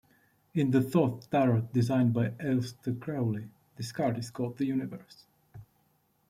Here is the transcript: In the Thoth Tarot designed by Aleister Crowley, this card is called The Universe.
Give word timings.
In 0.55 0.71
the 0.71 0.81
Thoth 0.81 1.29
Tarot 1.29 1.67
designed 1.73 2.11
by 2.11 2.29
Aleister 2.29 2.99
Crowley, 2.99 3.49
this 3.77 3.91
card 3.91 4.17
is 4.17 4.31
called 4.31 4.57
The 4.57 4.65
Universe. 4.65 5.27